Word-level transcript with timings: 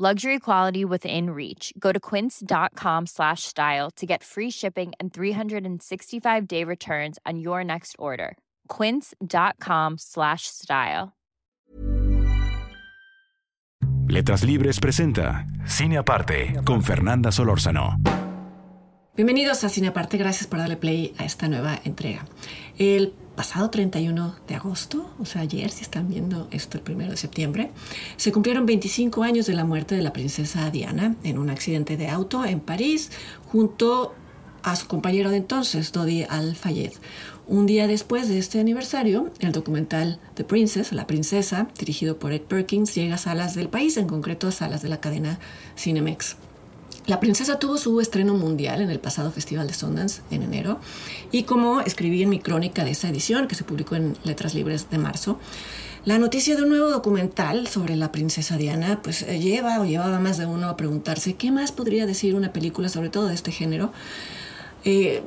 Luxury 0.00 0.38
quality 0.38 0.84
within 0.84 1.30
reach. 1.30 1.72
Go 1.76 1.90
to 1.90 1.98
quince.com 1.98 3.06
slash 3.06 3.42
style 3.42 3.90
to 3.96 4.06
get 4.06 4.22
free 4.22 4.48
shipping 4.48 4.92
and 5.00 5.12
365 5.12 6.46
day 6.46 6.62
returns 6.62 7.18
on 7.26 7.40
your 7.40 7.64
next 7.64 7.96
order. 7.98 8.36
Quince.com 8.68 9.96
slash 9.98 10.42
style. 10.46 11.16
Letras 14.06 14.44
Libres 14.44 14.78
presenta 14.78 15.44
Cine 15.66 15.98
Aparte 15.98 16.60
con 16.64 16.84
Fernanda 16.84 17.32
Solórzano. 17.32 17.96
Bienvenidos 19.16 19.64
a 19.64 19.68
Cine 19.68 19.88
Aparte, 19.88 20.16
gracias 20.16 20.46
por 20.46 20.60
darle 20.60 20.76
play 20.76 21.12
a 21.18 21.24
esta 21.24 21.48
nueva 21.48 21.80
entrega. 21.84 22.24
El 22.78 23.14
pasado 23.38 23.70
31 23.70 24.34
de 24.48 24.56
agosto, 24.56 25.08
o 25.20 25.24
sea, 25.24 25.42
ayer, 25.42 25.70
si 25.70 25.82
están 25.82 26.08
viendo 26.08 26.48
esto 26.50 26.76
el 26.76 26.82
primero 26.82 27.12
de 27.12 27.16
septiembre, 27.16 27.70
se 28.16 28.32
cumplieron 28.32 28.66
25 28.66 29.22
años 29.22 29.46
de 29.46 29.52
la 29.52 29.64
muerte 29.64 29.94
de 29.94 30.02
la 30.02 30.12
princesa 30.12 30.68
Diana 30.70 31.14
en 31.22 31.38
un 31.38 31.48
accidente 31.48 31.96
de 31.96 32.08
auto 32.08 32.44
en 32.44 32.58
París, 32.58 33.12
junto 33.46 34.12
a 34.64 34.74
su 34.74 34.88
compañero 34.88 35.30
de 35.30 35.36
entonces, 35.36 35.92
Dodi 35.92 36.24
Al-Fayed. 36.28 36.94
Un 37.46 37.66
día 37.66 37.86
después 37.86 38.28
de 38.28 38.38
este 38.38 38.58
aniversario, 38.58 39.30
el 39.38 39.52
documental 39.52 40.18
The 40.34 40.42
Princess, 40.42 40.90
La 40.90 41.06
Princesa, 41.06 41.68
dirigido 41.78 42.18
por 42.18 42.32
Ed 42.32 42.42
Perkins, 42.42 42.92
llega 42.96 43.14
a 43.14 43.18
salas 43.18 43.54
del 43.54 43.68
país, 43.68 43.96
en 43.98 44.08
concreto 44.08 44.48
a 44.48 44.52
salas 44.52 44.82
de 44.82 44.88
la 44.88 44.98
cadena 44.98 45.38
Cinemex. 45.76 46.34
La 47.08 47.20
princesa 47.20 47.58
tuvo 47.58 47.78
su 47.78 48.02
estreno 48.02 48.34
mundial 48.34 48.82
en 48.82 48.90
el 48.90 49.00
pasado 49.00 49.30
Festival 49.30 49.66
de 49.66 49.72
Sundance 49.72 50.20
en 50.30 50.42
enero 50.42 50.78
y 51.32 51.44
como 51.44 51.80
escribí 51.80 52.22
en 52.22 52.28
mi 52.28 52.38
crónica 52.38 52.84
de 52.84 52.90
esa 52.90 53.08
edición 53.08 53.48
que 53.48 53.54
se 53.54 53.64
publicó 53.64 53.96
en 53.96 54.14
Letras 54.24 54.54
Libres 54.54 54.90
de 54.90 54.98
marzo, 54.98 55.38
la 56.04 56.18
noticia 56.18 56.54
de 56.54 56.64
un 56.64 56.68
nuevo 56.68 56.90
documental 56.90 57.66
sobre 57.66 57.96
la 57.96 58.12
princesa 58.12 58.58
Diana 58.58 59.00
pues 59.02 59.22
eh, 59.22 59.40
lleva 59.40 59.80
o 59.80 59.86
llevaba 59.86 60.20
más 60.20 60.36
de 60.36 60.44
uno 60.44 60.68
a 60.68 60.76
preguntarse 60.76 61.34
qué 61.34 61.50
más 61.50 61.72
podría 61.72 62.04
decir 62.04 62.34
una 62.34 62.52
película 62.52 62.90
sobre 62.90 63.08
todo 63.08 63.28
de 63.28 63.34
este 63.34 63.52
género 63.52 63.90
eh, 64.84 65.22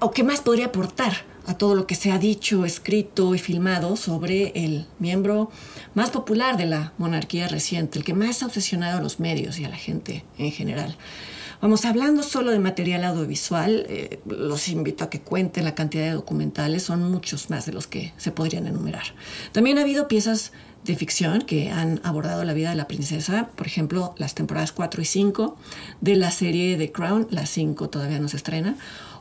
o 0.00 0.10
qué 0.10 0.24
más 0.24 0.42
podría 0.42 0.66
aportar 0.66 1.31
a 1.46 1.54
todo 1.54 1.74
lo 1.74 1.86
que 1.86 1.94
se 1.94 2.12
ha 2.12 2.18
dicho, 2.18 2.64
escrito 2.64 3.34
y 3.34 3.38
filmado 3.38 3.96
sobre 3.96 4.52
el 4.54 4.86
miembro 4.98 5.50
más 5.94 6.10
popular 6.10 6.56
de 6.56 6.66
la 6.66 6.92
monarquía 6.98 7.48
reciente, 7.48 7.98
el 7.98 8.04
que 8.04 8.14
más 8.14 8.42
ha 8.42 8.46
obsesionado 8.46 8.98
a 8.98 9.02
los 9.02 9.20
medios 9.20 9.58
y 9.58 9.64
a 9.64 9.68
la 9.68 9.76
gente 9.76 10.24
en 10.38 10.52
general. 10.52 10.96
Vamos, 11.62 11.84
hablando 11.84 12.24
solo 12.24 12.50
de 12.50 12.58
material 12.58 13.04
audiovisual, 13.04 13.86
eh, 13.88 14.18
los 14.26 14.68
invito 14.68 15.04
a 15.04 15.10
que 15.10 15.20
cuenten 15.20 15.64
la 15.64 15.76
cantidad 15.76 16.06
de 16.06 16.10
documentales, 16.10 16.82
son 16.82 17.08
muchos 17.08 17.50
más 17.50 17.66
de 17.66 17.72
los 17.72 17.86
que 17.86 18.12
se 18.16 18.32
podrían 18.32 18.66
enumerar. 18.66 19.04
También 19.52 19.78
ha 19.78 19.82
habido 19.82 20.08
piezas 20.08 20.50
de 20.84 20.96
ficción 20.96 21.42
que 21.42 21.70
han 21.70 22.00
abordado 22.02 22.42
la 22.42 22.52
vida 22.52 22.70
de 22.70 22.76
la 22.76 22.88
princesa, 22.88 23.48
por 23.54 23.68
ejemplo, 23.68 24.14
las 24.18 24.34
temporadas 24.34 24.72
4 24.72 25.02
y 25.02 25.04
5 25.04 25.56
de 26.00 26.16
la 26.16 26.32
serie 26.32 26.76
The 26.76 26.90
Crown, 26.90 27.28
la 27.30 27.46
5 27.46 27.88
todavía 27.88 28.18
no 28.18 28.28
se 28.28 28.38
estrena, 28.38 28.74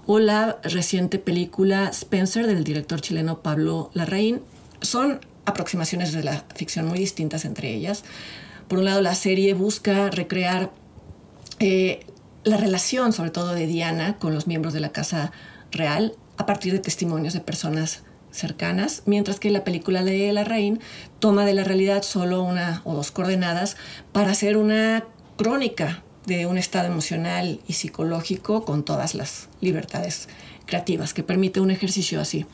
o 0.06 0.20
la 0.20 0.60
reciente 0.64 1.20
película 1.20 1.90
Spencer 1.90 2.48
del 2.48 2.64
director 2.64 3.02
chileno 3.02 3.42
Pablo 3.42 3.92
Larraín. 3.94 4.42
Son 4.82 5.20
aproximaciones 5.46 6.12
de 6.14 6.24
la 6.24 6.44
ficción 6.56 6.88
muy 6.88 7.00
distintas 7.00 7.46
entre 7.46 7.74
ellas. 7.74 8.04
Por 8.68 8.80
un 8.80 8.86
lado, 8.86 9.02
la 9.02 9.16
serie 9.16 9.54
busca 9.54 10.10
recrear 10.10 10.72
eh, 11.60 12.06
la 12.44 12.58
relación, 12.58 13.14
sobre 13.14 13.30
todo 13.30 13.54
de 13.54 13.68
Diana, 13.68 14.18
con 14.18 14.34
los 14.34 14.48
miembros 14.48 14.74
de 14.74 14.80
la 14.80 14.90
Casa 14.90 15.32
Real 15.72 16.16
a 16.38 16.46
partir 16.46 16.74
de 16.74 16.80
testimonios 16.80 17.34
de 17.34 17.42
personas 17.42 18.04
cercanas, 18.32 19.04
mientras 19.06 19.40
que 19.40 19.52
la 19.52 19.64
película 19.64 20.04
de 20.04 20.32
Larraín 20.32 20.80
toma 21.20 21.46
de 21.46 21.54
la 21.54 21.64
realidad 21.64 22.02
solo 22.02 22.44
una 22.44 22.82
o 22.86 22.96
dos 22.96 23.12
coordenadas 23.12 23.78
para 24.12 24.32
hacer 24.32 24.58
una 24.58 25.04
crónica 25.38 26.04
de 26.26 26.46
un 26.46 26.58
estado 26.58 26.88
emocional 26.88 27.60
y 27.68 27.74
psicológico 27.74 28.64
con 28.66 28.84
todas 28.84 29.16
las 29.16 29.50
libertades 29.60 30.28
creativas 30.66 31.14
que 31.14 31.24
permite 31.24 31.60
un 31.60 31.72
ejercicio 31.72 32.22
así. 32.22 32.46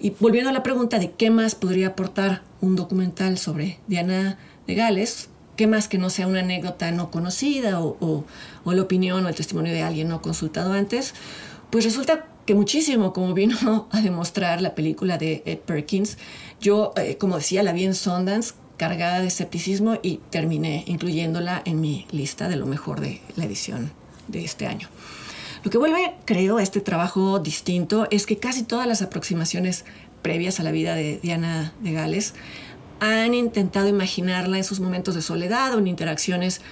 Y 0.00 0.10
volviendo 0.18 0.50
a 0.50 0.52
la 0.52 0.62
pregunta 0.62 0.98
de 0.98 1.12
qué 1.12 1.30
más 1.30 1.54
podría 1.54 1.88
aportar 1.88 2.42
un 2.60 2.74
documental 2.74 3.38
sobre 3.38 3.78
Diana 3.86 4.38
de 4.66 4.74
Gales, 4.74 5.28
qué 5.56 5.66
más 5.66 5.88
que 5.88 5.98
no 5.98 6.08
sea 6.08 6.26
una 6.26 6.40
anécdota 6.40 6.90
no 6.90 7.10
conocida 7.10 7.80
o, 7.82 8.24
la 8.64 8.82
opinión 8.82 9.26
o 9.26 9.28
el 9.28 9.34
testimonio 9.34 9.72
de 9.72 9.82
alguien 9.82 10.08
no 10.08 10.22
consultado 10.22 10.72
antes, 10.72 11.14
pues 11.68 11.84
resulta 11.84 12.26
que 12.46 12.54
muchísimo, 12.54 13.12
como 13.12 13.34
vino 13.34 13.88
a 13.92 14.00
demostrar 14.00 14.62
la 14.62 14.74
película 14.74 15.18
de 15.18 15.42
Ed 15.44 15.58
Perkins. 15.58 16.16
Yo, 16.60 16.94
eh, 16.96 17.18
como 17.18 17.36
decía, 17.36 17.62
la 17.62 17.72
vi 17.72 17.84
en 17.84 17.94
Sundance, 17.94 18.54
cargada 18.80 19.20
de 19.20 19.26
escepticismo 19.26 19.98
y 20.02 20.20
terminé 20.30 20.84
incluyéndola 20.86 21.60
en 21.66 21.82
mi 21.82 22.06
lista 22.12 22.48
de 22.48 22.56
lo 22.56 22.64
mejor 22.64 23.02
de 23.02 23.20
la 23.36 23.44
edición 23.44 23.92
de 24.26 24.42
este 24.42 24.66
año. 24.66 24.88
Lo 25.62 25.70
que 25.70 25.76
vuelve, 25.76 26.14
creo, 26.24 26.56
a 26.56 26.62
este 26.62 26.80
trabajo 26.80 27.40
distinto 27.40 28.08
es 28.10 28.24
que 28.24 28.38
casi 28.38 28.62
todas 28.62 28.86
las 28.86 29.02
aproximaciones 29.02 29.84
previas 30.22 30.60
a 30.60 30.62
la 30.62 30.72
vida 30.72 30.94
de 30.94 31.18
Diana 31.22 31.74
de 31.80 31.92
Gales 31.92 32.32
han 33.00 33.34
intentado 33.34 33.86
imaginarla 33.86 34.56
en 34.56 34.64
sus 34.64 34.80
momentos 34.80 35.14
de 35.14 35.20
soledad 35.20 35.74
o 35.74 35.78
en 35.78 35.86
interacciones 35.86 36.62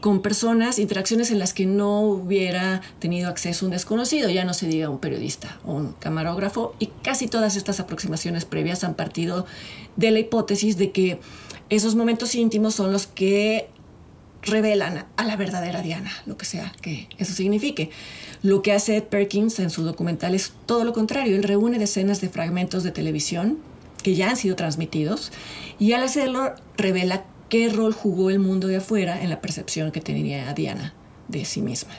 con 0.00 0.22
personas, 0.22 0.78
interacciones 0.78 1.30
en 1.30 1.38
las 1.38 1.52
que 1.52 1.66
no 1.66 2.00
hubiera 2.00 2.80
tenido 3.00 3.28
acceso 3.28 3.66
un 3.66 3.72
desconocido, 3.72 4.30
ya 4.30 4.46
no 4.46 4.54
se 4.54 4.66
diga 4.66 4.88
un 4.88 4.98
periodista 4.98 5.58
o 5.66 5.74
un 5.74 5.92
camarógrafo, 5.92 6.74
y 6.78 6.86
casi 7.02 7.28
todas 7.28 7.54
estas 7.54 7.80
aproximaciones 7.80 8.46
previas 8.46 8.82
han 8.82 8.94
partido 8.94 9.44
de 9.96 10.10
la 10.10 10.20
hipótesis 10.20 10.78
de 10.78 10.90
que 10.90 11.20
esos 11.70 11.94
momentos 11.94 12.34
íntimos 12.34 12.74
son 12.74 12.92
los 12.92 13.06
que 13.06 13.68
revelan 14.42 15.06
a 15.16 15.24
la 15.24 15.36
verdadera 15.36 15.82
Diana, 15.82 16.10
lo 16.26 16.36
que 16.36 16.46
sea 16.46 16.72
que 16.80 17.08
eso 17.18 17.32
signifique. 17.32 17.90
Lo 18.42 18.62
que 18.62 18.72
hace 18.72 19.02
Perkins 19.02 19.58
en 19.58 19.70
su 19.70 19.82
documental 19.82 20.34
es 20.34 20.52
todo 20.66 20.84
lo 20.84 20.92
contrario, 20.92 21.36
él 21.36 21.42
reúne 21.42 21.78
decenas 21.78 22.20
de 22.20 22.28
fragmentos 22.28 22.82
de 22.82 22.90
televisión 22.90 23.58
que 24.02 24.14
ya 24.14 24.30
han 24.30 24.36
sido 24.36 24.56
transmitidos 24.56 25.30
y 25.78 25.92
al 25.92 26.02
hacerlo 26.02 26.54
revela 26.76 27.24
qué 27.48 27.68
rol 27.68 27.92
jugó 27.92 28.30
el 28.30 28.38
mundo 28.38 28.68
de 28.68 28.76
afuera 28.76 29.22
en 29.22 29.28
la 29.28 29.40
percepción 29.40 29.92
que 29.92 30.00
tenía 30.00 30.52
Diana 30.54 30.94
de 31.28 31.44
sí 31.44 31.60
misma. 31.60 31.92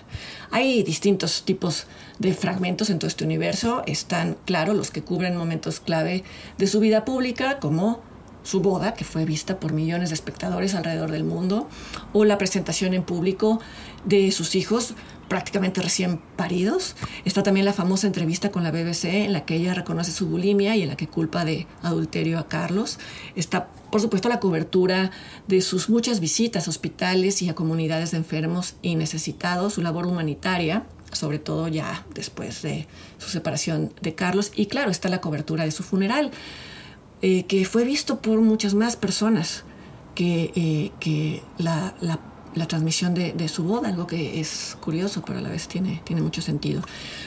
Hay 0.50 0.84
distintos 0.84 1.44
tipos 1.44 1.86
de 2.20 2.34
fragmentos 2.34 2.90
en 2.90 3.00
todo 3.00 3.08
este 3.08 3.24
universo. 3.24 3.84
Están, 3.86 4.36
claro, 4.46 4.74
los 4.74 4.92
que 4.92 5.03
cubren 5.03 5.38
momentos 5.38 5.80
clave 5.80 6.24
de 6.58 6.68
su 6.68 6.80
vida 6.80 7.06
pública, 7.06 7.59
como 7.59 8.02
su 8.44 8.62
boda, 8.62 8.94
que 8.94 9.06
fue 9.06 9.25
vista 9.25 9.59
por 9.59 9.74
millones 9.74 10.09
de 10.09 10.16
espectadores 10.16 10.75
alrededor 10.75 11.12
del 11.12 11.24
mundo, 11.24 11.69
o 12.13 12.25
la 12.25 12.38
presentación 12.38 12.94
en 12.94 13.03
público 13.03 13.59
de 14.06 14.31
sus 14.31 14.56
hijos 14.56 14.96
prácticamente 15.31 15.81
recién 15.81 16.19
paridos. 16.35 16.97
Está 17.24 17.41
también 17.41 17.66
la 17.66 17.72
famosa 17.72 18.06
entrevista 18.06 18.52
con 18.52 18.66
la 18.66 18.72
BBC 18.72 19.06
en 19.06 19.31
la 19.31 19.46
que 19.46 19.56
ella 19.56 19.74
reconoce 19.74 20.12
su 20.12 20.28
bulimia 20.28 20.75
y 20.75 20.81
en 20.81 20.90
la 20.90 20.97
que 20.97 21.07
culpa 21.07 21.46
de 21.46 21.68
adulterio 21.84 22.38
a 22.38 22.50
Carlos. 22.50 23.00
Está, 23.38 23.69
por 23.91 24.02
supuesto, 24.02 24.28
la 24.28 24.41
cobertura 24.41 25.12
de 25.47 25.62
sus 25.62 25.90
muchas 25.90 26.19
visitas 26.19 26.68
a 26.68 26.69
hospitales 26.69 27.41
y 27.41 27.47
a 27.47 27.56
comunidades 27.56 28.12
de 28.12 28.18
enfermos 28.18 28.75
y 28.81 28.96
necesitados, 28.96 29.75
su 29.75 29.81
labor 29.81 30.06
humanitaria, 30.06 30.84
sobre 31.13 31.40
todo 31.40 31.69
ya 31.69 32.06
después 32.13 32.62
de 32.62 32.88
su 33.18 33.29
separación 33.29 33.93
de 34.02 34.16
Carlos. 34.16 34.52
Y 34.53 34.66
claro, 34.66 34.91
está 34.91 35.08
la 35.08 35.22
cobertura 35.22 35.64
de 35.64 35.72
su 35.72 35.84
funeral, 35.84 36.32
eh, 37.22 37.44
que 37.44 37.66
fue 37.66 37.84
visto 37.84 38.22
por 38.22 38.41
muchas 38.41 38.73
más 38.73 38.96
personas 38.96 39.64
que, 40.16 40.52
eh, 40.56 40.91
que 41.00 41.41
la, 41.58 41.96
la 42.02 42.20
la 42.56 42.68
transmisión 42.68 43.14
de, 43.14 43.47
su 43.47 43.64
boda, 43.64 43.90
algo 43.90 44.08
que 44.08 44.40
es 44.40 44.78
curioso, 44.82 45.23
pero 45.26 45.40
a 45.40 45.41
la 45.41 45.50
vez 45.50 45.68
tiene, 45.68 46.02
tiene 46.03 46.22
mucho 46.22 46.41
sentido. 46.41 46.82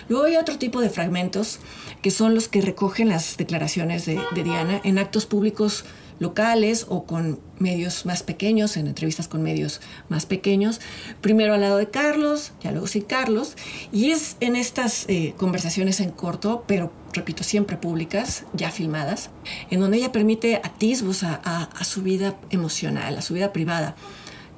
Luego 0.08 0.25
hay 0.25 0.37
otro 0.37 0.58
tipo 0.58 0.81
de 0.81 0.91
fragmentos 0.91 1.61
que 2.02 2.11
son 2.11 2.35
los 2.35 2.49
que 2.49 2.61
recogen 2.61 3.08
las 3.08 3.37
declaraciones 3.37 4.05
de, 4.06 4.20
de 4.35 4.44
Diana 4.44 4.81
en 4.85 4.99
actos 4.99 5.26
públicos 5.26 5.85
locales 6.20 6.87
o 6.88 7.05
con 7.05 7.40
medios 7.58 8.06
más 8.06 8.23
pequeños, 8.23 8.76
en 8.76 8.87
entrevistas 8.87 9.26
con 9.26 9.43
medios 9.43 9.81
más 10.08 10.26
pequeños, 10.26 10.81
primero 11.20 11.55
al 11.55 11.62
lado 11.62 11.76
de 11.76 11.90
Carlos, 11.90 12.52
ya 12.62 12.70
luego 12.70 12.87
sin 12.87 13.02
Carlos, 13.02 13.56
y 13.93 14.11
es 14.11 14.37
en 14.40 14.55
estas 14.55 15.06
eh, 15.08 15.35
conversaciones 15.37 16.00
en 16.00 16.11
corto, 16.11 16.64
pero 16.69 16.93
repito, 17.14 17.44
siempre 17.44 17.76
públicas, 17.76 18.44
ya 18.52 18.70
filmadas, 18.70 19.31
en 19.70 19.81
donde 19.81 19.99
ella 19.99 20.12
permite 20.12 20.56
atisbos 20.56 21.22
a, 21.22 21.34
a 21.34 21.84
su 21.84 22.02
vida 22.02 22.37
emocional, 22.50 23.16
a 23.16 23.22
su 23.22 23.34
vida 23.34 23.52
privada 23.52 23.94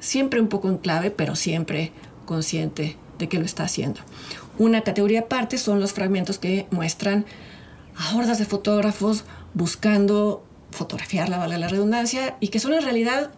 siempre 0.00 0.40
un 0.40 0.48
poco 0.48 0.68
en 0.68 0.78
clave, 0.78 1.10
pero 1.10 1.36
siempre 1.36 1.92
consciente 2.24 2.96
de 3.18 3.28
que 3.28 3.38
lo 3.38 3.44
está 3.44 3.64
haciendo. 3.64 4.00
Una 4.58 4.82
categoría 4.82 5.20
aparte 5.20 5.58
son 5.58 5.80
los 5.80 5.92
fragmentos 5.92 6.38
que 6.38 6.66
muestran 6.70 7.26
a 7.96 8.16
hordas 8.16 8.38
de 8.38 8.44
fotógrafos 8.44 9.24
buscando 9.54 10.44
fotografiarla, 10.70 11.38
vale 11.38 11.58
la 11.58 11.68
redundancia, 11.68 12.36
y 12.40 12.48
que 12.48 12.60
son 12.60 12.74
en 12.74 12.82
realidad 12.82 13.30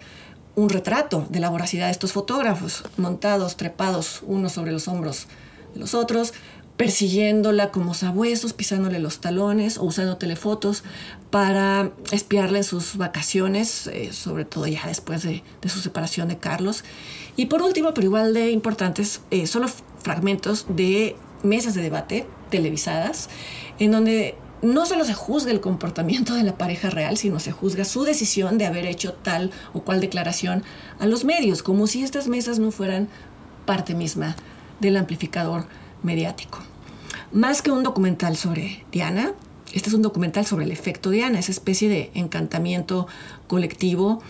un 0.57 0.69
retrato 0.69 1.27
de 1.31 1.41
la 1.41 1.51
voracidad 1.51 1.87
de 1.87 1.93
estos 1.93 2.13
fotógrafos, 2.13 2.85
montados, 2.97 3.57
trepados 3.57 4.23
unos 4.27 4.53
sobre 4.53 4.73
los 4.73 4.89
hombros 4.89 5.29
de 5.75 5.81
los 5.81 5.95
otros, 5.95 6.35
persiguiéndola 6.79 7.73
como 7.73 7.93
sabuesos, 7.93 8.53
pisándole 8.53 9.01
los 9.01 9.19
talones 9.19 9.79
o 9.79 9.83
usando 9.83 10.17
telefotos 10.17 10.85
para 11.31 11.91
espiarla 12.13 12.59
en 12.59 12.65
sus 12.65 12.97
vacaciones, 12.97 13.89
eh, 13.89 14.13
sobre 14.13 14.45
todo 14.45 14.67
ya 14.69 14.87
después 14.87 15.25
de, 15.25 15.43
su 15.67 15.81
separación 15.81 16.29
de 16.29 16.39
Carlos. 16.39 16.85
Y 17.37 17.47
por 17.47 17.63
último, 17.63 17.93
pero 17.95 18.07
igual 18.07 18.33
de 18.33 18.53
importantes, 18.53 19.23
eh, 19.33 19.49
son 19.49 19.63
los 19.63 19.73
fragmentos 20.05 20.67
de 20.69 21.17
mesas 21.43 21.75
de 21.75 21.83
debate 21.83 22.29
televisadas, 22.49 23.29
en 23.81 23.91
donde 23.91 24.37
no 24.63 24.87
solo 24.87 25.05
se 25.05 25.15
juzga 25.15 25.51
el 25.51 25.61
comportamiento 25.61 26.35
de 26.35 26.45
la 26.45 26.57
pareja 26.57 26.91
real, 26.91 27.17
sino 27.17 27.41
se 27.41 27.51
juzga 27.51 27.85
su 27.85 28.05
decisión 28.05 28.57
de 28.57 28.67
haber 28.67 28.87
hecho 28.87 29.15
tal 29.15 29.51
o 29.73 29.83
cual 29.83 30.01
declaración 30.01 30.63
a 31.01 31.07
los 31.07 31.25
medios, 31.25 31.65
como 31.65 31.89
si 31.89 32.05
estas 32.05 32.29
mesas 32.29 32.61
no 32.61 32.71
fueran 32.71 33.09
parte 33.67 33.97
misma 33.97 34.37
del 34.79 34.97
amplificador 34.97 35.67
mediático. 36.03 36.59
Más 37.33 37.63
que 37.63 37.71
un 37.71 37.83
documental 37.83 38.37
sobre 38.37 38.85
Diana, 38.91 39.33
este 39.73 39.91
es 39.91 39.95
un 39.95 40.03
documental 40.03 40.47
sobre 40.47 40.65
el 40.65 40.73
efecto 40.73 41.11
Diana, 41.11 41.39
esa 41.39 41.53
especie 41.53 41.89
de 41.89 42.11
encantamiento 42.15 43.07
colectivo 43.47 44.23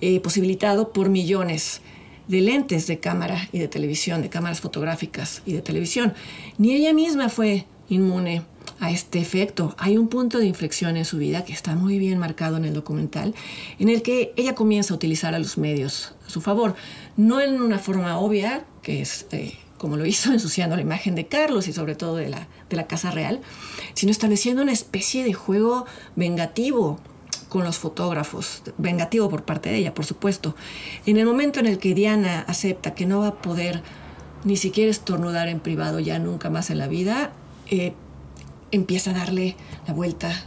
eh, 0.00 0.20
posibilitado 0.20 0.92
por 0.92 1.08
millones 1.08 1.80
de 2.28 2.40
lentes 2.42 2.86
de 2.86 3.00
cámara 3.00 3.48
y 3.52 3.58
de 3.58 3.68
televisión, 3.68 4.22
de 4.22 4.28
cámaras 4.28 4.60
fotográficas 4.60 5.42
y 5.46 5.54
de 5.54 5.62
televisión. 5.62 6.14
Ni 6.58 6.74
ella 6.74 6.92
misma 6.92 7.28
fue 7.28 7.66
inmune 7.88 8.42
a 8.80 8.90
este 8.90 9.18
efecto. 9.18 9.74
Hay 9.78 9.96
un 9.98 10.08
punto 10.08 10.38
de 10.38 10.46
inflexión 10.46 10.96
en 10.96 11.04
su 11.04 11.18
vida 11.18 11.44
que 11.44 11.52
está 11.52 11.74
muy 11.74 11.98
bien 11.98 12.18
marcado 12.18 12.56
en 12.56 12.64
el 12.64 12.74
documental, 12.74 13.34
en 13.78 13.88
el 13.88 14.02
que 14.02 14.32
ella 14.36 14.54
comienza 14.54 14.94
a 14.94 14.96
utilizar 14.96 15.34
a 15.34 15.38
los 15.38 15.58
medios 15.58 16.14
a 16.26 16.30
su 16.30 16.40
favor, 16.40 16.76
no 17.16 17.40
en 17.40 17.60
una 17.60 17.78
forma 17.78 18.18
obvia, 18.18 18.64
que 18.82 19.00
es 19.00 19.26
eh, 19.32 19.54
como 19.78 19.96
lo 19.96 20.04
hizo 20.04 20.32
ensuciando 20.32 20.76
la 20.76 20.82
imagen 20.82 21.14
de 21.14 21.26
Carlos 21.26 21.68
y 21.68 21.72
sobre 21.72 21.94
todo 21.94 22.16
de 22.16 22.28
la, 22.28 22.48
de 22.68 22.76
la 22.76 22.86
Casa 22.86 23.10
Real, 23.10 23.40
sino 23.94 24.12
estableciendo 24.12 24.62
una 24.62 24.72
especie 24.72 25.24
de 25.24 25.32
juego 25.32 25.86
vengativo 26.16 26.98
con 27.48 27.64
los 27.64 27.78
fotógrafos, 27.78 28.62
vengativo 28.76 29.30
por 29.30 29.44
parte 29.44 29.70
de 29.70 29.76
ella, 29.76 29.94
por 29.94 30.04
supuesto. 30.04 30.54
En 31.06 31.16
el 31.16 31.24
momento 31.24 31.60
en 31.60 31.66
el 31.66 31.78
que 31.78 31.94
Diana 31.94 32.44
acepta 32.46 32.94
que 32.94 33.06
no 33.06 33.20
va 33.20 33.28
a 33.28 33.34
poder 33.36 33.82
ni 34.44 34.56
siquiera 34.56 34.90
estornudar 34.90 35.48
en 35.48 35.60
privado 35.60 35.98
ya 35.98 36.18
nunca 36.18 36.50
más 36.50 36.70
en 36.70 36.78
la 36.78 36.88
vida, 36.88 37.32
eh, 37.70 37.94
empieza 38.70 39.10
a 39.10 39.14
darle 39.14 39.56
la 39.86 39.94
vuelta 39.94 40.44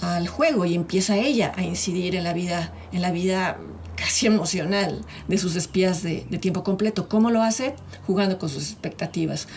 al 0.00 0.28
juego 0.28 0.64
y 0.64 0.74
empieza 0.74 1.16
ella 1.16 1.52
a 1.56 1.62
incidir 1.62 2.14
en 2.14 2.24
la 2.24 2.32
vida, 2.32 2.72
en 2.92 3.00
la 3.02 3.10
vida 3.10 3.58
casi 3.96 4.26
emocional 4.26 5.04
de 5.28 5.38
sus 5.38 5.56
espías 5.56 6.02
de, 6.02 6.22
tiempo 6.40 6.64
completo. 6.64 7.08
¿Cómo 7.08 7.30
lo 7.30 7.42
hace? 7.42 7.74
Jugando 8.06 8.38
con 8.38 8.48
sus 8.48 8.70
expectativas. 8.70 9.48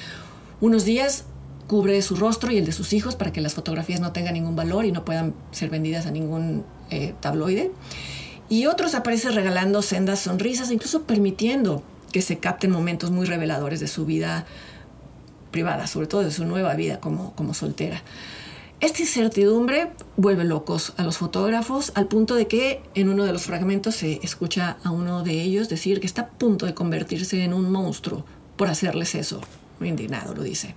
Unos 0.61 0.85
días 0.85 1.25
cubre 1.67 2.01
su 2.01 2.15
rostro 2.15 2.51
y 2.51 2.57
el 2.57 2.65
de 2.65 2.71
sus 2.71 2.93
hijos 2.93 3.15
para 3.15 3.31
que 3.31 3.41
las 3.41 3.53
fotografías 3.53 3.99
no 3.99 4.11
tengan 4.11 4.33
ningún 4.33 4.55
valor 4.55 4.85
y 4.85 4.91
no 4.91 5.03
puedan 5.03 5.33
ser 5.51 5.69
vendidas 5.69 6.05
a 6.05 6.11
ningún 6.11 6.63
eh, 6.89 7.13
tabloide. 7.19 7.71
Y 8.49 8.65
otros 8.67 8.95
aparece 8.95 9.29
regalando 9.31 9.81
sendas 9.81 10.19
sonrisas, 10.19 10.71
incluso 10.71 11.03
permitiendo 11.03 11.83
que 12.11 12.21
se 12.21 12.39
capten 12.39 12.71
momentos 12.71 13.11
muy 13.11 13.25
reveladores 13.25 13.81
de 13.81 13.87
su 13.87 14.05
vida 14.05 14.45
privada, 15.51 15.87
sobre 15.87 16.07
todo 16.07 16.23
de 16.23 16.31
su 16.31 16.45
nueva 16.45 16.73
vida 16.75 16.99
como, 16.99 17.33
como 17.35 17.53
soltera. 17.53 18.01
Esta 18.79 19.01
incertidumbre 19.01 19.91
vuelve 20.17 20.43
locos 20.43 20.93
a 20.97 21.03
los 21.03 21.17
fotógrafos 21.17 21.91
al 21.95 22.07
punto 22.07 22.35
de 22.35 22.47
que 22.47 22.83
en 22.93 23.09
uno 23.09 23.25
de 23.25 23.33
los 23.33 23.41
fragmentos 23.41 23.95
se 23.95 24.19
escucha 24.21 24.77
a 24.83 24.91
uno 24.91 25.23
de 25.23 25.41
ellos 25.41 25.67
decir 25.67 25.99
que 25.99 26.05
está 26.05 26.21
a 26.21 26.27
punto 26.27 26.67
de 26.67 26.75
convertirse 26.75 27.43
en 27.43 27.55
un 27.55 27.71
monstruo 27.71 28.23
por 28.55 28.67
hacerles 28.67 29.15
eso. 29.15 29.41
Muy 29.79 29.89
indignado 29.89 30.35
lo 30.35 30.43
dice. 30.43 30.75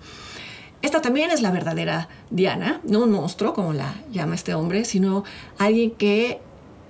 Esta 0.81 1.02
también 1.02 1.31
es 1.31 1.43
la 1.43 1.50
verdadera 1.50 2.08
Diana, 2.31 2.81
no 2.85 3.00
un 3.00 3.12
monstruo 3.12 3.52
como 3.52 3.75
la 3.75 3.94
llama 4.11 4.35
este 4.35 4.55
hombre, 4.55 4.87
sino 4.87 5.25
alguien 5.58 5.91
que, 5.91 6.41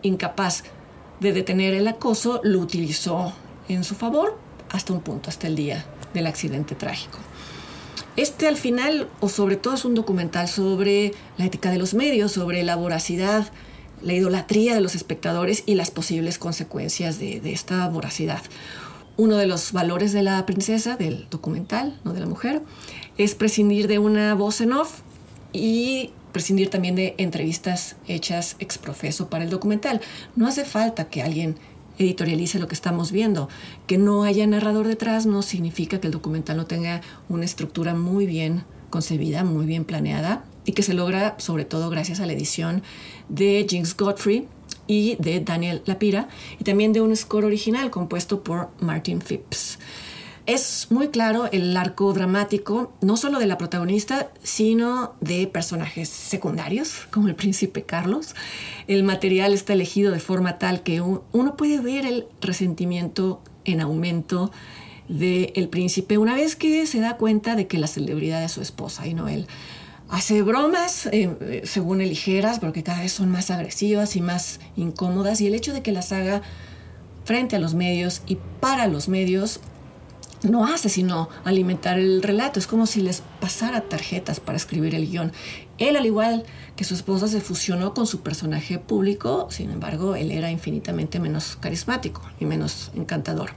incapaz 0.03 0.63
de 1.19 1.33
detener 1.33 1.75
el 1.75 1.89
acoso, 1.89 2.41
lo 2.45 2.61
utilizó 2.61 3.33
en 3.69 3.83
su 3.83 3.97
favor 3.97 4.39
hasta 4.71 4.93
un 4.93 5.01
punto, 5.01 5.29
hasta 5.29 5.49
el 5.49 5.57
día 5.57 5.85
del 6.15 6.29
accidente 6.29 6.77
trágico. 6.77 7.19
Este 8.21 8.47
al 8.47 8.59
final, 8.59 9.09
o 9.21 9.31
sobre 9.31 9.57
todo, 9.57 9.73
es 9.73 9.87
un 9.87 9.95
documental 9.95 10.47
sobre 10.47 11.15
la 11.39 11.47
ética 11.47 11.71
de 11.71 11.79
los 11.79 11.95
medios, 11.95 12.33
sobre 12.33 12.63
la 12.63 12.77
voracidad, 12.77 13.51
la 14.03 14.13
idolatría 14.13 14.75
de 14.75 14.83
los 14.83 14.95
espectadores 14.95 15.63
y 15.65 15.75
las 15.75 15.91
posibles 15.91 16.37
consecuencias 16.37 17.19
de, 17.19 17.41
esta 17.51 17.89
voracidad. 17.89 18.43
Uno 19.17 19.39
de 19.39 19.47
los 19.47 19.73
valores 19.73 20.13
de 20.13 20.23
la 20.23 20.45
princesa, 20.45 20.97
del 20.97 21.29
documental, 21.31 21.99
no 22.05 22.13
de 22.13 22.21
la 22.21 22.27
mujer, 22.27 22.61
es 23.17 23.35
prescindir 23.35 23.89
de 23.89 23.99
una 23.99 24.35
voz 24.35 24.61
en 24.61 24.75
off 24.75 25.01
y 25.55 26.11
prescindir 26.33 26.69
también 26.69 26.97
de 26.97 27.15
entrevistas 27.17 27.97
hechas 28.07 28.57
ex 28.59 28.77
profeso 28.77 29.31
para 29.31 29.45
el 29.45 29.51
documental. 29.51 30.03
No 30.37 30.47
hace 30.47 30.67
falta 30.67 31.09
que 31.09 31.23
alguien 31.23 31.57
editorialice 32.01 32.59
lo 32.59 32.69
que 32.69 32.75
estamos 32.75 33.13
viendo. 33.13 33.49
Que 33.87 33.99
no 33.99 34.25
haya 34.25 34.47
narrador 34.47 34.89
detrás 34.89 35.27
no 35.27 35.43
significa 35.43 36.01
que 36.01 36.09
el 36.09 36.13
documental 36.13 36.57
no 36.57 36.67
tenga 36.67 37.03
una 37.29 37.45
estructura 37.45 37.95
muy 37.95 38.27
bien 38.27 38.65
concebida, 38.91 39.45
muy 39.45 39.67
bien 39.67 39.85
planeada 39.85 40.45
y 40.65 40.73
que 40.73 40.83
se 40.83 40.95
logra 40.95 41.37
sobre 41.39 41.65
todo 41.65 41.91
gracias 41.91 42.21
a 42.21 42.27
la 42.27 42.33
edición 42.33 42.83
de 43.29 43.67
Jinx 43.69 43.97
Godfrey 43.97 44.47
y 44.87 45.17
de 45.17 45.41
Daniel 45.41 45.83
Lapira 45.87 46.29
y 46.59 46.65
también 46.65 46.93
de 46.93 47.01
un 47.01 47.15
score 47.15 47.45
original 47.45 47.91
compuesto 47.91 48.43
por 48.43 48.71
Martin 48.81 49.21
Phipps 49.21 49.79
es 50.53 50.89
muy 50.91 51.09
claro 51.09 51.49
el 51.53 51.77
arco 51.77 52.13
dramático, 52.13 52.93
no 53.01 53.17
solo 53.17 53.39
de 53.39 53.47
la 53.47 53.59
protagonista, 53.59 54.31
sino 54.43 55.15
de 55.21 55.47
personajes 55.47 56.09
secundarios, 56.09 57.07
como 57.11 57.29
el 57.29 57.35
príncipe 57.35 57.83
Carlos. 57.85 58.35
El 58.89 59.05
material 59.05 59.53
está 59.53 59.75
elegido 59.75 60.13
de 60.13 60.19
forma 60.19 60.59
tal 60.59 60.83
que 60.83 61.01
uno 61.01 61.57
puede 61.57 61.81
ver 61.81 62.05
el 62.05 62.27
resentimiento 62.41 63.43
en 63.65 63.81
aumento 63.81 64.51
del 65.09 65.69
príncipe 65.69 66.19
una 66.19 66.35
vez 66.35 66.55
que 66.57 66.87
se 66.87 67.01
da 67.01 67.17
cuenta 67.17 67.57
de 67.57 67.67
que 67.67 67.79
la 67.79 67.87
celebridad 67.87 68.43
es 68.45 68.53
su 68.53 68.63
esposa 68.63 69.07
y 69.07 69.15
no 69.15 69.29
él. 69.29 69.47
Hace 70.09 70.43
bromas, 70.43 71.07
eh, 71.13 71.63
según 71.65 71.99
ligeras, 71.99 72.59
pero 72.59 72.73
que 72.73 72.83
cada 72.83 73.01
vez 73.01 73.13
son 73.13 73.31
más 73.31 73.51
agresivas 73.53 74.17
y 74.17 74.21
más 74.21 74.59
incómodas, 74.75 75.41
y 75.41 75.47
el 75.47 75.55
hecho 75.55 75.73
de 75.73 75.83
que 75.83 75.93
las 75.93 76.11
haga 76.11 76.43
frente 77.25 77.55
a 77.55 77.61
los 77.61 77.75
medios 77.75 78.23
y 78.27 78.39
para 78.59 78.89
los 78.89 79.09
medios 79.09 79.61
no 80.43 80.67
hace 80.67 80.89
sino 80.89 81.29
alimentar 81.45 81.99
el 81.99 82.23
relato. 82.23 82.59
Es 82.59 82.67
como 82.67 82.87
si 82.87 83.01
les 83.01 83.23
pasara 83.41 83.83
tarjetas 83.83 84.41
para 84.41 84.57
escribir 84.57 84.95
el 84.95 85.09
guion. 85.11 85.33
Él, 85.79 85.97
al 85.97 86.07
igual 86.07 86.45
que 86.77 86.85
su 86.85 86.95
esposa, 86.95 87.29
se 87.29 87.41
fusionó 87.41 87.95
con 87.95 88.07
su 88.07 88.21
personaje 88.21 88.79
público, 88.79 89.49
sin 89.51 89.71
embargo, 89.71 90.15
él 90.15 90.31
era 90.31 90.51
infinitamente 90.51 91.19
menos 91.21 91.57
carismático 91.57 92.23
y 92.39 92.45
menos 92.45 92.91
encantador. 92.95 93.53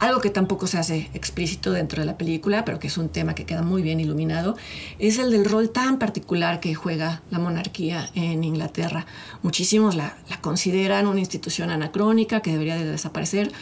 Algo 0.00 0.22
que 0.22 0.30
tampoco 0.30 0.66
se 0.66 0.78
hace 0.78 1.10
explícito 1.12 1.72
dentro 1.72 2.00
de 2.00 2.06
la 2.06 2.16
película, 2.16 2.64
pero 2.64 2.78
que 2.78 2.86
es 2.86 2.96
un 2.96 3.10
tema 3.10 3.34
que 3.34 3.44
queda 3.44 3.60
muy 3.60 3.82
bien 3.82 4.00
iluminado, 4.00 4.56
es 4.98 5.18
el 5.18 5.30
del 5.30 5.44
rol 5.44 5.68
tan 5.68 5.98
particular 5.98 6.58
que 6.58 6.74
juega 6.74 7.20
la 7.30 7.38
monarquía 7.38 8.08
en 8.14 8.42
Inglaterra. 8.42 9.04
Muchísimos 9.42 9.96
la, 9.96 10.16
consideran 10.40 11.06
una 11.06 11.20
institución 11.20 11.68
anacrónica 11.68 12.40
que 12.40 12.50
debería 12.50 12.76
de 12.76 12.86
desaparecer, 12.86 13.52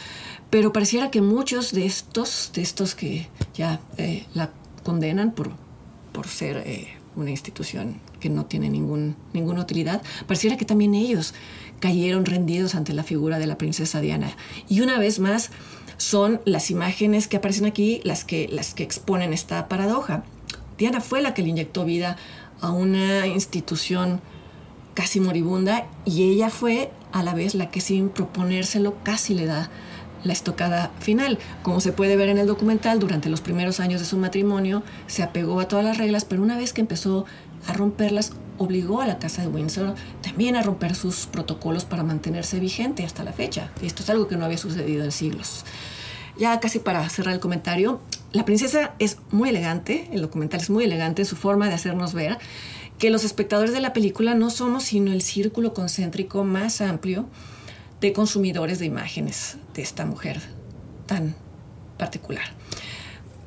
pero 0.49 0.71
pareciera 0.71 1.11
que 1.11 1.21
muchos 1.21 1.73
de 1.73 1.85
estos, 1.85 2.51
de 2.55 2.61
estos 2.61 2.95
que 2.95 3.27
ya 3.53 3.81
eh, 3.97 4.25
la 4.33 4.49
condenan 4.83 5.31
por, 5.31 5.51
por 6.13 6.29
ser 6.29 6.63
eh, 6.65 6.87
una 7.17 7.31
institución 7.31 7.99
que 8.21 8.29
no 8.29 8.45
tiene 8.45 8.69
ningún, 8.69 9.17
ninguna 9.33 9.59
utilidad, 9.59 10.01
pareciera 10.25 10.55
que 10.55 10.63
también 10.63 10.93
ellos 10.93 11.33
cayeron 11.79 12.25
rendidos 12.25 12.75
ante 12.75 12.93
la 12.93 13.03
figura 13.03 13.39
de 13.39 13.47
la 13.47 13.57
princesa 13.57 14.01
Diana. 14.01 14.31
Y 14.67 14.81
una 14.81 14.99
vez 14.99 15.19
más, 15.19 15.51
son 15.99 16.41
las 16.45 16.71
imágenes 16.71 17.27
que 17.27 17.37
aparecen 17.37 17.65
aquí 17.65 17.99
las 18.03 18.23
que, 18.23 18.47
las 18.51 18.73
que 18.73 18.83
exponen 18.83 19.33
esta 19.33 19.67
paradoja. 19.67 20.23
Diana 20.77 21.01
fue 21.01 21.21
la 21.21 21.33
que 21.33 21.43
le 21.43 21.49
inyectó 21.49 21.83
vida 21.83 22.15
a 22.61 22.71
una 22.71 23.27
institución 23.27 24.21
casi 24.93 25.19
moribunda 25.19 25.87
y 26.05 26.23
ella 26.23 26.49
fue 26.49 26.89
a 27.11 27.21
la 27.21 27.33
vez 27.33 27.53
la 27.53 27.69
que 27.69 27.81
sin 27.81 28.09
proponérselo 28.09 28.95
casi 29.03 29.33
le 29.33 29.45
da 29.45 29.69
la 30.23 30.33
estocada 30.33 30.91
final. 30.99 31.37
Como 31.63 31.81
se 31.81 31.91
puede 31.91 32.15
ver 32.15 32.29
en 32.29 32.37
el 32.37 32.47
documental, 32.47 32.99
durante 32.99 33.29
los 33.29 33.41
primeros 33.41 33.81
años 33.81 33.99
de 33.99 34.07
su 34.07 34.17
matrimonio 34.17 34.83
se 35.07 35.21
apegó 35.21 35.59
a 35.59 35.67
todas 35.67 35.83
las 35.83 35.97
reglas, 35.97 36.23
pero 36.23 36.41
una 36.41 36.57
vez 36.57 36.71
que 36.71 36.81
empezó 36.81 37.25
a 37.67 37.73
romperlas, 37.73 38.31
obligó 38.59 39.01
a 39.01 39.07
la 39.07 39.17
Casa 39.17 39.41
de 39.41 39.47
Windsor 39.47 39.95
también 40.21 40.55
a 40.55 40.61
romper 40.61 40.93
sus 40.93 41.25
protocolos 41.25 41.85
para 41.85 42.03
mantenerse 42.03 42.59
vigente 42.59 43.03
hasta 43.03 43.23
la 43.23 43.33
fecha. 43.33 43.71
Esto 43.81 44.03
es 44.03 44.09
algo 44.11 44.27
que 44.27 44.37
no 44.37 44.45
había 44.45 44.57
sucedido 44.57 45.03
en 45.03 45.11
siglos. 45.11 45.65
Ya 46.37 46.59
casi 46.59 46.79
para 46.79 47.09
cerrar 47.09 47.33
el 47.33 47.39
comentario, 47.39 47.99
La 48.31 48.45
princesa 48.45 48.93
es 48.99 49.17
muy 49.31 49.49
elegante, 49.49 50.07
el 50.11 50.21
documental 50.21 50.61
es 50.61 50.69
muy 50.69 50.83
elegante 50.83 51.23
en 51.23 51.25
su 51.25 51.35
forma 51.35 51.67
de 51.67 51.73
hacernos 51.73 52.13
ver 52.13 52.37
que 52.99 53.09
los 53.09 53.23
espectadores 53.23 53.73
de 53.73 53.79
la 53.79 53.91
película 53.91 54.35
no 54.35 54.51
somos 54.51 54.83
sino 54.83 55.11
el 55.11 55.23
círculo 55.23 55.73
concéntrico 55.73 56.43
más 56.43 56.79
amplio 56.81 57.25
de 58.01 58.13
consumidores 58.13 58.77
de 58.77 58.85
imágenes 58.85 59.57
de 59.73 59.81
esta 59.81 60.05
mujer 60.05 60.41
tan 61.07 61.35
particular. 61.97 62.45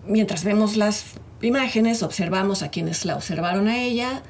Mientras 0.05 0.43
vemos 0.43 0.77
las 0.77 1.05
imágenes, 1.43 2.03
observamos 2.03 2.63
a 2.65 2.71
quienes 2.71 3.05
la 3.05 3.15
observaron 3.15 3.69
a 3.69 3.81
ella. 3.81 4.23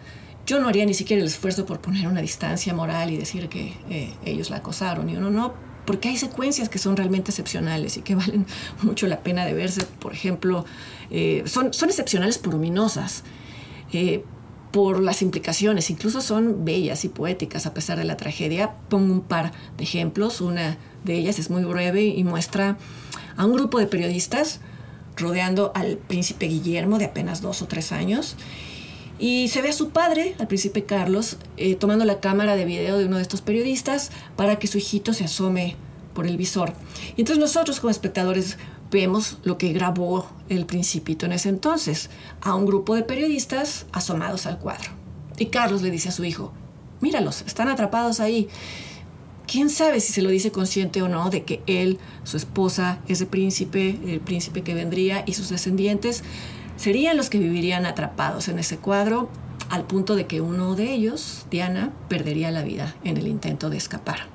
Yo 0.46 0.60
no 0.60 0.68
haría 0.68 0.84
ni 0.84 0.94
siquiera 0.94 1.20
el 1.20 1.28
esfuerzo 1.28 1.66
por 1.66 1.80
poner 1.80 2.08
una 2.08 2.20
distancia 2.20 2.74
moral 2.74 3.10
y 3.10 3.16
decir 3.16 3.48
que 3.48 3.74
eh, 3.88 4.12
ellos 4.24 4.50
la 4.50 4.56
acosaron 4.56 5.08
y 5.08 5.16
uno 5.16 5.30
no, 5.30 5.54
porque 5.86 6.08
hay 6.08 6.16
secuencias 6.16 6.68
que 6.68 6.78
son 6.78 6.96
realmente 6.96 7.30
excepcionales 7.30 7.96
y 7.96 8.02
que 8.02 8.14
valen 8.16 8.46
mucho 8.82 9.06
la 9.06 9.20
pena 9.20 9.44
de 9.44 9.54
verse. 9.54 9.84
Por 10.00 10.12
ejemplo, 10.12 10.64
eh, 11.10 11.42
son, 11.46 11.72
son 11.72 11.88
excepcionales 11.88 12.38
por 12.38 12.54
luminosas. 12.54 13.22
Eh, 13.92 14.24
por 14.72 15.02
las 15.02 15.20
implicaciones, 15.20 15.90
incluso 15.90 16.22
son 16.22 16.64
bellas 16.64 17.04
y 17.04 17.10
poéticas 17.10 17.66
a 17.66 17.74
pesar 17.74 17.98
de 17.98 18.04
la 18.04 18.16
tragedia. 18.16 18.72
Pongo 18.88 19.12
un 19.12 19.20
par 19.20 19.52
de 19.76 19.84
ejemplos, 19.84 20.40
una 20.40 20.78
de 21.04 21.14
ellas 21.14 21.38
es 21.38 21.50
muy 21.50 21.62
breve 21.64 22.04
y 22.04 22.24
muestra 22.24 22.78
a 23.36 23.44
un 23.44 23.52
grupo 23.52 23.78
de 23.78 23.86
periodistas 23.86 24.60
rodeando 25.14 25.72
al 25.74 25.98
príncipe 25.98 26.46
Guillermo 26.46 26.98
de 26.98 27.04
apenas 27.04 27.42
dos 27.42 27.60
o 27.60 27.66
tres 27.66 27.92
años 27.92 28.36
y 29.22 29.46
se 29.46 29.62
ve 29.62 29.68
a 29.68 29.72
su 29.72 29.90
padre, 29.90 30.34
al 30.40 30.48
príncipe 30.48 30.82
Carlos, 30.82 31.36
eh, 31.56 31.76
tomando 31.76 32.04
la 32.04 32.18
cámara 32.18 32.56
de 32.56 32.64
video 32.64 32.98
de 32.98 33.06
uno 33.06 33.18
de 33.18 33.22
estos 33.22 33.40
periodistas 33.40 34.10
para 34.34 34.58
que 34.58 34.66
su 34.66 34.78
hijito 34.78 35.12
se 35.12 35.22
asome 35.22 35.76
por 36.12 36.26
el 36.26 36.36
visor. 36.36 36.72
Y 37.16 37.20
entonces 37.20 37.38
nosotros 37.38 37.78
como 37.78 37.92
espectadores 37.92 38.58
vemos 38.90 39.38
lo 39.44 39.58
que 39.58 39.72
grabó 39.72 40.28
el 40.48 40.66
principito 40.66 41.24
en 41.26 41.34
ese 41.34 41.50
entonces, 41.50 42.10
a 42.40 42.56
un 42.56 42.66
grupo 42.66 42.96
de 42.96 43.04
periodistas 43.04 43.86
asomados 43.92 44.46
al 44.46 44.58
cuadro. 44.58 44.90
Y 45.38 45.46
Carlos 45.46 45.82
le 45.82 45.92
dice 45.92 46.08
a 46.08 46.12
su 46.12 46.24
hijo, 46.24 46.52
míralos, 47.00 47.44
están 47.46 47.68
atrapados 47.68 48.18
ahí. 48.18 48.48
¿Quién 49.46 49.70
sabe 49.70 50.00
si 50.00 50.12
se 50.12 50.22
lo 50.22 50.30
dice 50.30 50.50
consciente 50.50 51.00
o 51.00 51.08
no 51.08 51.30
de 51.30 51.44
que 51.44 51.62
él, 51.68 52.00
su 52.24 52.36
esposa, 52.36 52.98
ese 53.06 53.26
príncipe, 53.26 54.00
el 54.04 54.18
príncipe 54.18 54.62
que 54.62 54.74
vendría 54.74 55.22
y 55.28 55.34
sus 55.34 55.48
descendientes 55.48 56.24
serían 56.76 57.16
los 57.16 57.30
que 57.30 57.38
vivirían 57.38 57.86
atrapados 57.86 58.48
en 58.48 58.58
ese 58.58 58.78
cuadro 58.78 59.28
al 59.70 59.84
punto 59.84 60.16
de 60.16 60.26
que 60.26 60.40
uno 60.40 60.74
de 60.74 60.92
ellos, 60.92 61.46
Diana, 61.50 61.92
perdería 62.08 62.50
la 62.50 62.62
vida 62.62 62.94
en 63.04 63.16
el 63.16 63.26
intento 63.26 63.70
de 63.70 63.78
escapar. 63.78 64.26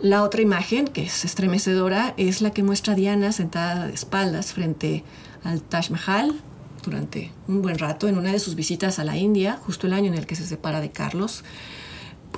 La 0.00 0.22
otra 0.22 0.42
imagen, 0.42 0.86
que 0.86 1.02
es 1.02 1.24
estremecedora, 1.24 2.14
es 2.16 2.40
la 2.40 2.50
que 2.50 2.62
muestra 2.62 2.92
a 2.92 2.96
Diana 2.96 3.32
sentada 3.32 3.86
de 3.86 3.94
espaldas 3.94 4.52
frente 4.52 5.02
al 5.42 5.62
Taj 5.62 5.90
Mahal 5.90 6.34
durante 6.84 7.32
un 7.48 7.62
buen 7.62 7.78
rato 7.78 8.08
en 8.08 8.16
una 8.16 8.30
de 8.30 8.38
sus 8.38 8.54
visitas 8.54 8.98
a 8.98 9.04
la 9.04 9.16
India, 9.16 9.58
justo 9.66 9.86
el 9.86 9.92
año 9.92 10.12
en 10.12 10.18
el 10.18 10.26
que 10.26 10.36
se 10.36 10.46
separa 10.46 10.80
de 10.80 10.90
Carlos. 10.92 11.42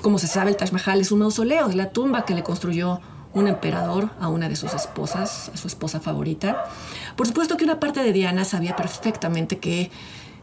Como 0.01 0.19
se 0.19 0.27
sabe, 0.27 0.51
el 0.51 0.57
Taj 0.57 0.73
Mahal 0.73 1.01
es 1.01 1.13
un 1.13 1.19
mausoleo, 1.19 1.69
es 1.69 1.75
la 1.75 1.91
tumba 1.91 2.25
que 2.25 2.35
le 2.35 2.43
construyó 2.43 3.01
un 3.33 3.49
emperador 3.49 4.11
a 4.21 4.29
una 4.29 4.49
de 4.49 4.57
sus 4.57 4.75
esposas, 4.75 5.51
a 5.55 5.57
su 5.57 5.69
esposa 5.69 6.01
favorita. 6.01 6.65
Por 7.17 7.27
supuesto 7.27 7.57
que 7.57 7.65
una 7.65 7.81
parte 7.81 8.03
de 8.03 8.13
Diana 8.13 8.45
sabía 8.45 8.77
perfectamente 8.77 9.59
que 9.59 9.91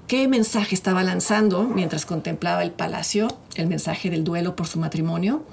qué 0.08 0.28
mensaje 0.28 0.74
estaba 0.74 1.04
lanzando 1.04 1.64
mientras 1.64 2.06
contemplaba 2.06 2.64
el 2.64 2.72
palacio, 2.72 3.28
el 3.56 3.68
mensaje 3.68 4.10
del 4.10 4.24
duelo 4.24 4.56
por 4.56 4.68
su 4.68 4.80
matrimonio, 4.80 5.44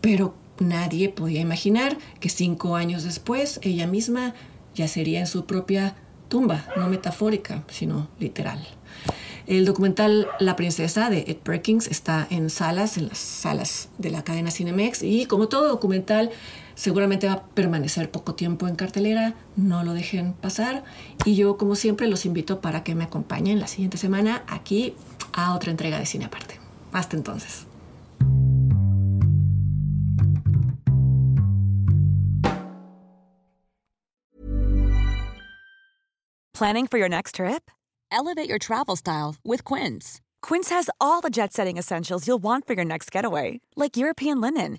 pero 0.00 0.34
Nadie 0.60 1.10
podía 1.10 1.40
imaginar 1.40 1.98
que 2.18 2.28
cinco 2.28 2.76
años 2.76 3.04
después 3.04 3.60
ella 3.62 3.86
misma 3.86 4.34
ya 4.74 4.88
sería 4.88 5.20
en 5.20 5.26
su 5.26 5.44
propia 5.44 5.96
tumba, 6.28 6.66
no 6.76 6.88
metafórica, 6.88 7.62
sino 7.68 8.08
literal. 8.18 8.66
El 9.46 9.64
documental 9.64 10.26
La 10.40 10.56
princesa 10.56 11.08
de 11.08 11.24
Ed 11.28 11.36
Perkins 11.36 11.86
está 11.86 12.26
en 12.30 12.50
salas, 12.50 12.96
en 12.96 13.08
las 13.08 13.18
salas 13.18 13.90
de 13.98 14.10
la 14.10 14.24
cadena 14.24 14.50
Cinemex 14.50 15.02
y 15.02 15.26
como 15.26 15.48
todo 15.48 15.68
documental 15.68 16.30
seguramente 16.76 17.26
va 17.26 17.32
a 17.32 17.46
permanecer 17.46 18.10
poco 18.10 18.36
tiempo 18.36 18.68
en 18.68 18.76
cartelera, 18.76 19.34
no 19.56 19.82
lo 19.82 19.94
dejen 19.94 20.34
pasar 20.34 20.84
y 21.24 21.34
yo 21.34 21.56
como 21.56 21.74
siempre 21.74 22.06
los 22.06 22.24
invito 22.24 22.60
para 22.60 22.84
que 22.84 22.94
me 22.94 23.02
acompañen 23.02 23.58
la 23.58 23.66
siguiente 23.66 23.96
semana 23.96 24.44
aquí 24.46 24.94
a 25.32 25.54
otra 25.54 25.72
entrega 25.72 25.98
de 25.98 26.06
Cine 26.06 26.26
Aparte. 26.26 26.60
Hasta 26.92 27.16
entonces. 27.16 27.66
Planning 36.54 36.86
for 36.86 36.98
your 36.98 37.10
next 37.10 37.34
trip? 37.34 37.70
Elevate 38.10 38.48
your 38.48 38.58
travel 38.58 38.96
style 38.96 39.36
with 39.44 39.62
Quince. 39.62 40.22
Quince 40.40 40.70
has 40.70 40.88
all 41.00 41.20
the 41.20 41.28
jet 41.28 41.52
setting 41.52 41.76
essentials 41.76 42.26
you'll 42.26 42.42
want 42.42 42.66
for 42.66 42.72
your 42.72 42.84
next 42.84 43.10
getaway, 43.10 43.60
like 43.76 43.98
European 43.98 44.40
linen, 44.40 44.78